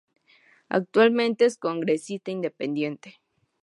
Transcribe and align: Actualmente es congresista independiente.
Actualmente 0.69 1.45
es 1.45 1.59
congresista 1.59 2.31
independiente. 2.31 3.19